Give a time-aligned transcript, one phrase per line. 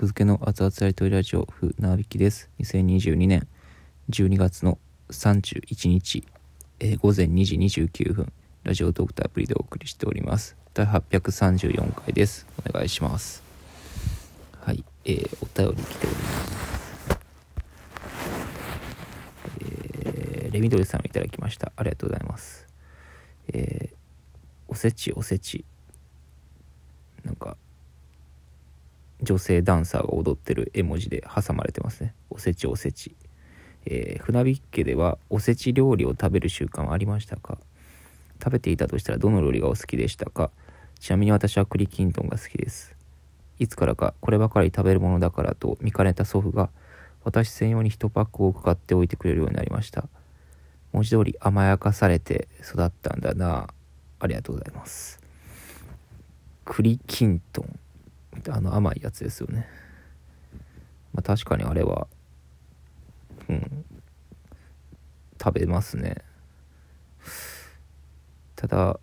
[0.00, 2.48] 格付けの熱々やりとりラジオ風なびきです。
[2.60, 3.46] 2022年
[4.08, 4.78] 12月の
[5.10, 6.26] 31日、
[6.78, 8.32] えー、午前2時29分
[8.64, 10.56] ラジオトークとアプリでお送りしております。
[10.72, 12.46] 第834回です。
[12.66, 13.42] お願いします。
[14.62, 17.18] はいえー、お便り来ております。
[19.60, 21.72] えー、レミドリさんをいただきました。
[21.76, 22.66] ありがとうございます。
[23.52, 23.94] えー、
[24.66, 25.66] おせちおせち。
[27.22, 27.58] なんか
[29.22, 32.14] 女性ダンサーが踊ってる絵文字で挟まれてますね。
[32.30, 33.14] おせちおせち、
[33.86, 37.58] えー、船引家ではおせち料理を食べる習慣はありましたか？
[38.42, 40.50] 食べていたとしたらどの料理がお好きでしたか？
[40.98, 42.94] ちなみに私は栗きんとんが好きです。
[43.58, 46.70] いつからかこればかり食べるものだからと見かねた祖父が
[47.22, 50.08] 私専用に1パック多く買っておいてくれるようになりました。
[50.92, 53.68] 文字通り甘やかされて育ったんだな。
[54.18, 55.20] ありがとうございます。
[56.64, 57.78] 栗きんとん。
[58.48, 59.66] あの甘いやつですよね。
[61.12, 62.06] まあ確かにあれは
[63.48, 63.84] うん。
[65.42, 66.16] 食べますね。
[68.56, 69.00] ただ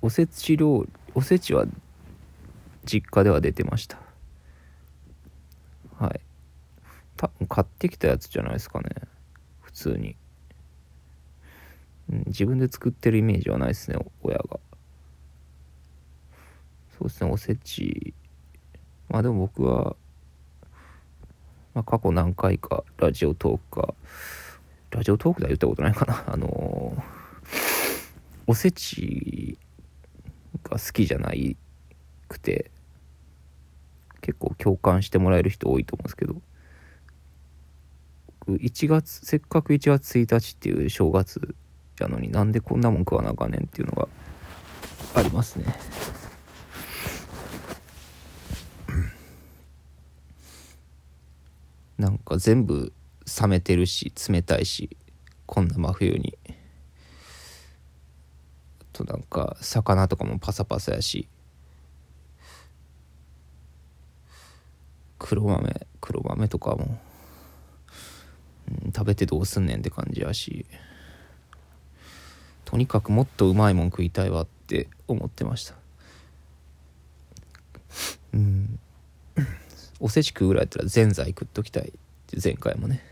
[0.00, 1.66] おせち料理おせちは
[2.84, 3.98] 実家では出てました。
[5.98, 6.20] はい。
[7.16, 8.88] 多分買ってきたやつじゃないですかね。
[9.60, 10.16] 普通に、
[12.10, 14.60] うん、自分で作ってるイメージはないですね親が。
[17.00, 18.12] そうですねおせち。
[19.08, 19.96] まあでも僕は、
[21.72, 23.94] まあ、過去何回かラジオトークか
[24.90, 26.24] ラジオトークでは言ったことないかな。
[26.30, 27.02] あのー、
[28.46, 29.56] おせち
[30.62, 31.56] が好きじゃない
[32.28, 32.70] くて
[34.20, 36.34] 結構共感してもらえる人多いと思うんですけど
[38.40, 41.54] 僕1月せっかく1月1日っていう正月
[41.98, 44.06] やのになんでこんなもん食わなあかんねんっていうのが
[45.14, 45.64] ありますね。
[52.00, 52.94] なんか全部
[53.40, 54.96] 冷めてるし冷たいし
[55.44, 56.38] こんな真冬に。
[58.92, 61.28] となんか魚とかもパサパサやし。
[65.18, 66.98] 黒豆黒豆とかも、
[68.84, 70.64] うん、食べてどうすんねんって感じやし。
[72.64, 75.74] とにかくもっとうまいもん食いたいわって思ってました。
[78.32, 78.59] うん。
[80.00, 81.92] おせち食うぐらいやったらぜんざい食っときたい。
[82.42, 83.02] 前回もね、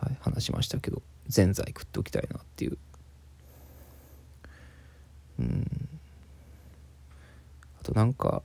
[0.00, 2.78] はい、話しましたけどぜんざい食っときたいなっていう。
[5.38, 5.88] うん。
[7.80, 8.42] あとなんか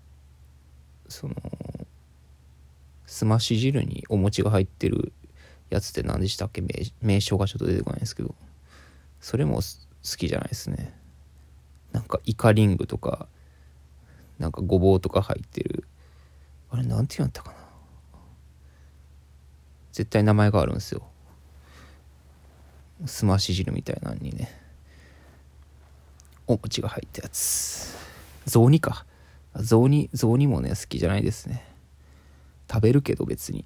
[1.07, 1.35] その
[3.05, 5.11] すまし汁にお餅が入ってる
[5.69, 6.63] やつって何でしたっけ？
[7.01, 8.35] 名称がちょっと出てこないんですけど。
[9.21, 9.61] それも好
[10.17, 10.97] きじゃないですね。
[11.91, 13.27] なんかイカリングとか
[14.37, 15.85] なんかごぼうとか入ってる
[16.71, 17.57] あれなんて言うんだったかな。
[19.91, 21.03] 絶対名前があるんですよ。
[23.05, 24.51] すまし汁みたいなのにね。
[26.47, 27.95] お餅が入ったやつ。
[28.45, 29.05] 雑煮か。
[29.55, 31.65] 雑煮雑煮もね好きじゃないですね。
[32.71, 33.65] 食べるけど別に。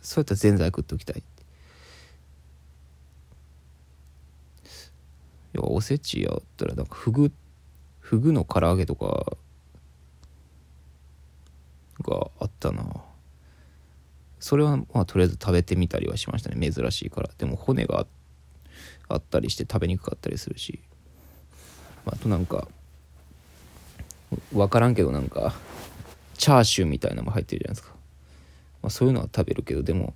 [0.00, 1.22] そうやったらぜんざい食っときたい。
[5.54, 7.30] いやおせちやったらなんかフグ
[8.00, 9.36] フグの唐揚げとか
[12.02, 12.84] があったな。
[14.40, 16.70] それはまあとりあえず食べてみたりはしましたね。
[16.70, 17.30] 珍しいから。
[17.38, 18.06] でも骨が
[19.08, 20.80] あったりして食べにくかったりするし。
[22.04, 22.66] あとなんか
[24.52, 25.54] 分からんけどなんか
[26.36, 27.94] チャーシューみたいなのも入ってるじゃないですか、
[28.82, 30.14] まあ、そういうのは食べるけどでも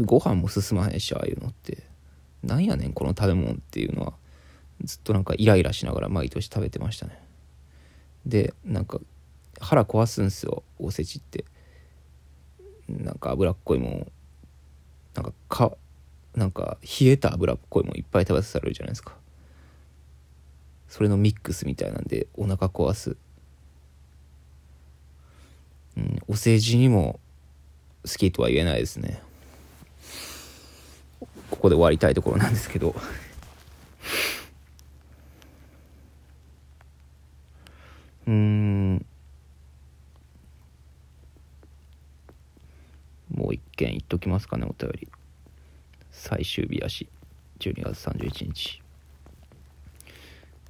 [0.00, 1.84] ご飯も進まへんしああいうのって。
[2.42, 4.12] なんやねんこの食べ物っていうのは。
[4.82, 7.18] ずっとなんかイライラしながら毎年食べてましたね。
[8.26, 8.98] でなんか
[9.60, 11.44] 腹壊すんすよおせちって。
[12.88, 14.12] なんか脂っこいもん
[15.14, 15.76] なんかか
[16.34, 19.14] なんか冷えた脂っこいもんいっぱい食べさせられるじゃないですか。
[20.88, 23.16] それのミックスみたいなんでお腹壊す、
[25.96, 27.18] うん、お世辞にも
[28.04, 29.20] 好きとは言えないですね。
[31.50, 32.94] ここで終わりたいところなんですけど。
[38.26, 39.04] うん
[43.34, 45.08] もう一件言っときますかねお便り。
[46.10, 47.08] 最終日やし
[47.60, 48.82] 12月31日。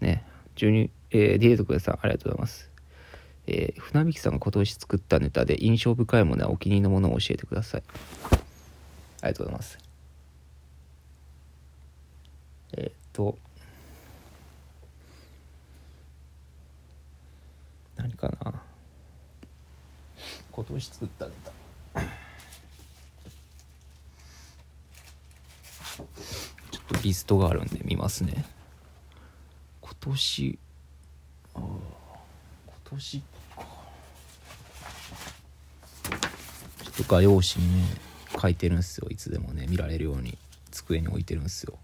[0.00, 0.24] ね
[0.56, 2.70] 12えー、ディエトクさんありがとうございます。
[3.46, 7.82] えー、船引さんが今年作ったネタで印象深いものはお気に入りのものを教えてください。
[9.22, 9.78] ありがとうございます。
[12.76, 13.38] えー、っと
[17.96, 18.62] 何かな。
[20.50, 21.50] 今年作ったネタ
[25.94, 26.04] ちょ
[26.80, 28.46] っとリストがあるんで見ますね。
[29.82, 30.58] 今年
[31.54, 31.76] ああ今
[32.84, 33.24] 年か。
[36.82, 37.84] ちょっと画用紙にね
[38.40, 39.08] 書いてるんすよ。
[39.10, 40.38] いつでもね見られるように
[40.70, 41.78] 机に置いてるんすよ。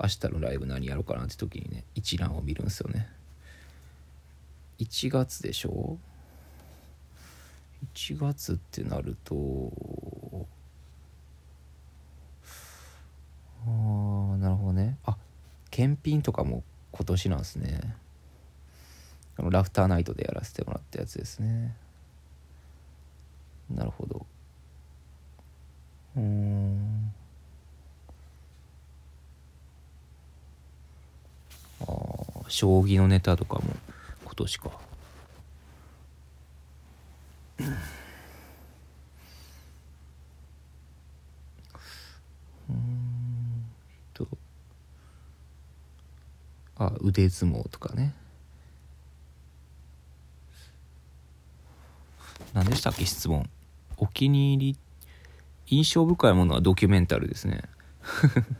[0.00, 3.08] 明日のライブ何やろうかなって時にね一覧を見るんすよね。
[4.78, 5.98] 1月でしょ
[7.94, 9.72] ？1月ってなると
[13.66, 15.16] ああなるほどねあ
[15.80, 16.62] 検品とかも
[16.92, 17.96] 今年なんですね。
[19.38, 21.74] あのラフターナイトでやらせてもらったやつですね。
[23.70, 24.26] なるほど。
[26.18, 27.14] うん。
[31.80, 31.86] ああ
[32.48, 33.62] 将棋のネタとかも
[34.22, 34.70] 今年か。
[42.68, 43.64] うん
[44.12, 44.28] と。
[46.80, 48.14] あ腕相撲とかね。
[52.54, 53.48] 何でしたっけ質問。
[53.98, 54.78] お気に入り
[55.66, 57.64] 印象深いものはドキュメンタルですね。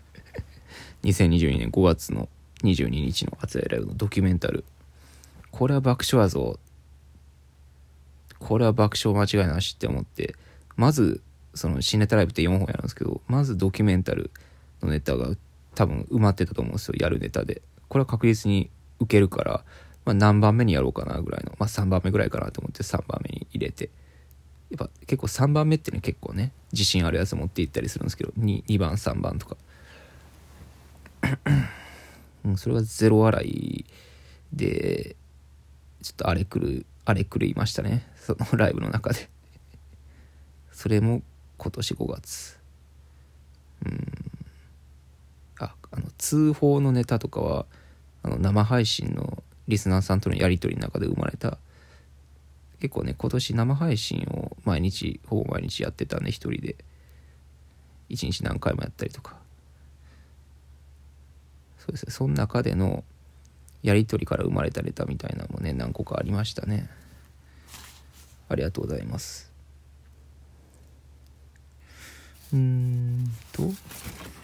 [1.03, 2.29] 2022年5月の
[2.63, 4.67] 22日の発売ライブのドキュメンタル。
[5.51, 6.61] これは爆笑やぞ。
[8.39, 10.37] これは爆笑間違いなしって思って。
[10.77, 11.23] まず
[11.55, 14.31] その新ネタライブって4本やるんですけどまずドキュメンタル
[14.83, 15.35] のネタが
[15.75, 17.63] 多分埋まってたと思うんですよやるネタで。
[17.91, 18.71] これは確実に
[19.01, 19.65] 受けるから、
[20.07, 23.91] まあ、何番目にやろうかなぐらいの、まあ、3番目ぐらいかなと思って3番目に入れて
[24.71, 29.57] やっぱ結構3番目ってね結構ね自信あるやつ持っていったりするんですけど 2, 2番3番とか。
[32.47, 33.85] うん、それがゼロ笑い
[34.53, 35.17] で
[36.01, 38.07] ちょっと荒れ狂い荒れ狂いましたね。
[38.17, 39.29] そのライブの中で。
[40.71, 41.23] それも
[41.59, 42.59] 今年5月。
[43.85, 44.30] うん。
[46.21, 47.67] 通報のネタとかは
[48.23, 51.59] あの生配信のリスナーさんとのやり取りの中で生まれた
[52.79, 56.77] 結構ね今年生配信を毎日ほぼ毎日やってたんで一人で。
[58.11, 59.37] 一日何回もやったりとか。
[61.79, 62.13] そうですね。
[62.13, 63.05] その中での
[63.83, 66.91] やり取りから生まれたネタみたいなのもね何個かありましたね。
[68.49, 69.51] ありがとうございます。
[72.53, 73.73] うーんとはい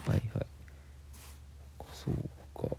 [0.09, 0.45] はい
[1.93, 2.13] そう
[2.57, 2.73] か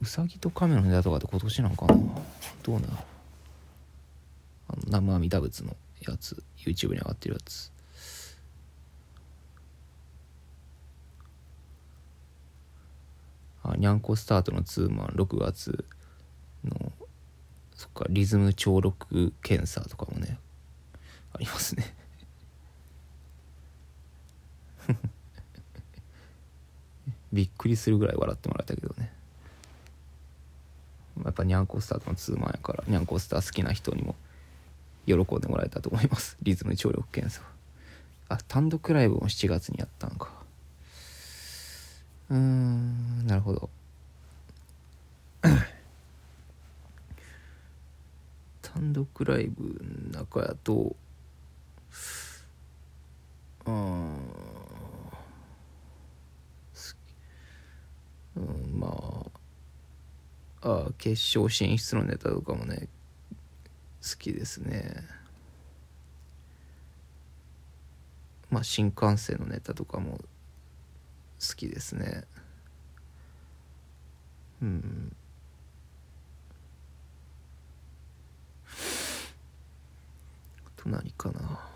[0.00, 1.94] うさぎと亀のネタとかって今年なんかな？
[2.62, 2.86] どうなの
[4.68, 5.74] あの生阿弥陀仏の
[6.06, 7.72] やつ YouTube に上がってるやつ。
[13.62, 15.82] あにゃんこスタートのツーマン6月
[16.62, 16.92] の
[17.74, 20.36] そっかリズム聴録検査とかもね
[21.32, 21.96] ありますね。
[27.32, 29.21] びっくりするぐらい笑ってもらえたけどね。
[31.24, 34.14] やっぱにゃんこスタートのツーマンやからにゃんこスター好きな人にも
[35.06, 36.36] 喜んでもらえたと思います。
[36.42, 37.42] リズム聴力検査
[38.28, 40.32] あ単独ライブも7月にやったのか。
[42.30, 43.70] うーんなるほど。
[48.62, 49.80] 単独ライブ
[50.12, 50.96] の中やと
[53.66, 54.16] うん
[56.72, 56.96] す
[58.36, 59.26] うんま
[60.62, 62.88] あ決勝進出のネタとかもね
[64.02, 65.04] 好きですね。
[68.50, 70.18] まあ新幹線のネタとかも
[71.40, 72.24] 好きですね。
[74.62, 75.16] うん。
[78.66, 78.70] あ
[80.76, 81.72] と何かな。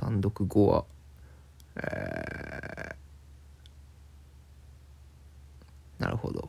[0.00, 0.84] 単独5話
[1.76, 6.48] えー、なるほど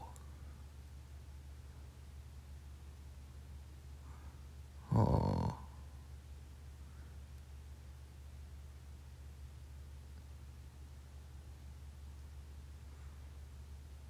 [4.93, 5.53] あ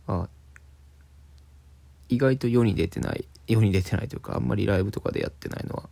[0.08, 0.30] ああ
[2.12, 5.90] 意外と世に出てない世に出てないというかあんまりライブとかでやってないのは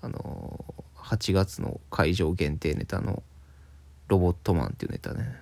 [0.00, 3.22] あのー、8月の会場限定ネタの
[4.08, 5.36] 「ロボットマン」っていうネタね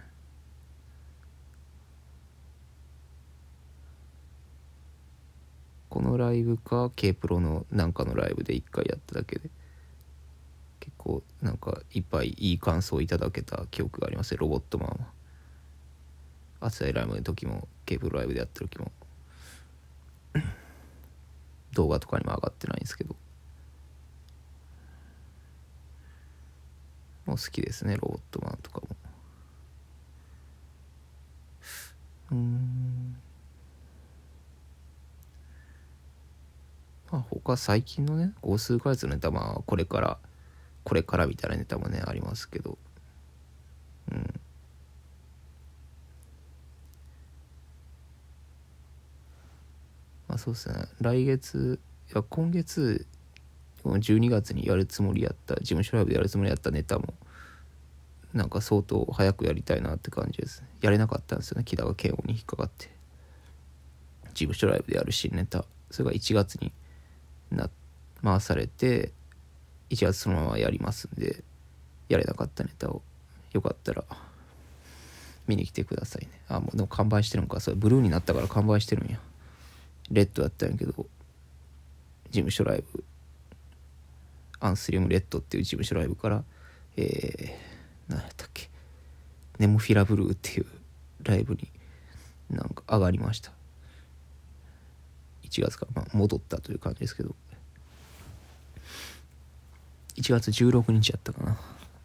[5.88, 9.48] このライブか K プロのなんかのライブで1回やっただけで
[10.80, 14.96] 結構なんかいっぱいいい感想をいただけた記憶がありますねロボットマンは。
[16.60, 18.90] 熱いライブの時もケーブルライブでやった時も
[21.72, 23.16] 動画とかにも上がってないんですけど。
[27.26, 28.88] もう好きですねロボットマンとかも。
[32.32, 33.16] うん。
[37.10, 40.18] まあ他最近のね号数回数のネタまあこれから
[40.84, 42.78] これからみたいなネタもねありますけど
[44.10, 44.40] うん
[50.27, 50.86] まそうですね。
[51.00, 51.78] 来月
[52.10, 53.06] いや今月
[53.84, 57.14] 12月にやるつもりやった事務所ライブでやるつもりやったネタも
[58.32, 60.62] なんか相当早くやりたいなって感じです。
[60.80, 62.88] やれなかったんですよね木田が慶応に引っかかって。
[64.34, 65.64] 事務所ライブでやる新ネタ。
[65.90, 66.72] それが1月に
[67.50, 67.70] な
[68.22, 69.12] 回されて
[69.90, 71.42] 1月そのままやりますんで
[72.08, 73.02] やれなかったネタを。
[73.52, 74.04] よかったら
[75.46, 76.28] 見に来てくださいね。
[76.48, 77.60] あもうでも完売してるのか。
[77.60, 79.18] それブルーになったから完売してるんや。
[80.10, 81.06] レッドやったんやけど事
[82.32, 83.04] 務所ライブ。
[84.60, 86.42] アンスリウムレッドっていう事務所ライブから
[86.96, 88.68] えー、何やったっけ。
[89.58, 90.66] ネモフィラブルーっていう
[91.22, 91.68] ライブに
[92.50, 93.52] なんか上がりました。
[95.44, 97.36] 1月から、まあ、戻ったという感じですけど。
[100.16, 101.56] 1月16日やったかな。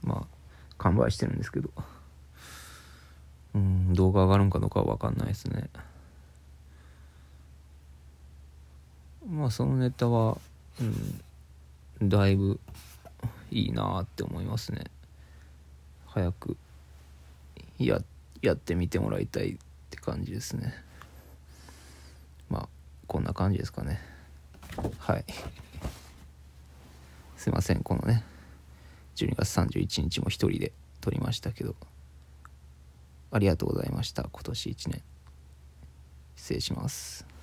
[0.04, 0.36] まあ
[0.78, 1.72] 完売してるんですけど。
[3.56, 5.70] うん動画上がるんかどうかは分かんないですね。
[9.30, 10.38] まあそのネタは
[10.80, 10.84] う
[12.06, 12.60] んだいぶ
[13.52, 14.84] いいなって思いますね。
[16.08, 16.58] 早く
[17.78, 18.02] や
[18.42, 19.58] やってみてもらいたいっ
[19.90, 20.74] て感じですね。
[22.50, 22.70] まあ
[23.08, 24.00] こんな感じですかね。
[25.00, 25.26] はい。
[27.38, 28.24] すいませんこのね
[29.16, 31.76] 12月31日も一人で撮りましたけど。
[33.32, 35.02] ありがとうございました今年1年。
[36.36, 37.34] 失礼します。